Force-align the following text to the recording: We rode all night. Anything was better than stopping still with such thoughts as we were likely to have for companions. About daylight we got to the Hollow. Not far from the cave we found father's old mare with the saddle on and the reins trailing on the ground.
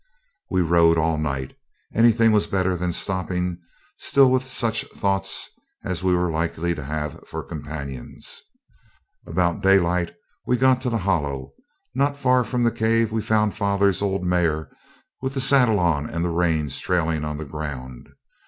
We 0.49 0.61
rode 0.61 0.97
all 0.97 1.19
night. 1.19 1.55
Anything 1.93 2.31
was 2.31 2.47
better 2.47 2.75
than 2.75 2.91
stopping 2.91 3.59
still 3.97 4.31
with 4.31 4.47
such 4.47 4.83
thoughts 4.85 5.47
as 5.83 6.01
we 6.01 6.15
were 6.15 6.31
likely 6.31 6.73
to 6.73 6.83
have 6.83 7.23
for 7.27 7.43
companions. 7.43 8.41
About 9.27 9.61
daylight 9.61 10.15
we 10.43 10.57
got 10.57 10.81
to 10.81 10.89
the 10.89 10.97
Hollow. 10.97 11.53
Not 11.93 12.17
far 12.17 12.43
from 12.43 12.63
the 12.63 12.71
cave 12.71 13.11
we 13.11 13.21
found 13.21 13.53
father's 13.55 14.01
old 14.01 14.23
mare 14.23 14.71
with 15.21 15.35
the 15.35 15.39
saddle 15.39 15.77
on 15.79 16.09
and 16.09 16.25
the 16.25 16.29
reins 16.31 16.79
trailing 16.79 17.23
on 17.23 17.37
the 17.37 17.45
ground. 17.45 18.09